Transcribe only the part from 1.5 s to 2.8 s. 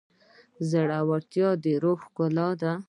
د روح ښکلا ده.